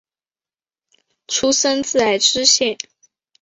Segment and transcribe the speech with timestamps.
[1.27, 2.75] 出身自爱知县。